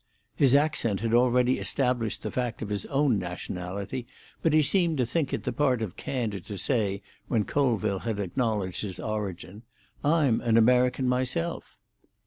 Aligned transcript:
His 0.35 0.55
accent 0.55 1.01
had 1.01 1.13
already 1.13 1.59
established 1.59 2.23
the 2.23 2.31
fact 2.31 2.63
of 2.63 2.69
his 2.69 2.87
own 2.87 3.19
nationality, 3.19 4.07
but 4.41 4.51
he 4.51 4.63
seemed 4.63 4.97
to 4.97 5.05
think 5.05 5.31
it 5.31 5.43
the 5.43 5.53
part 5.53 5.83
of 5.83 5.95
candour 5.95 6.39
to 6.41 6.57
say, 6.57 7.03
when 7.27 7.43
Colville 7.43 7.99
had 7.99 8.19
acknowledged 8.19 8.81
his 8.81 8.99
origin, 8.99 9.61
"I'm 10.03 10.41
an 10.41 10.57
American 10.57 11.07
myself." 11.07 11.81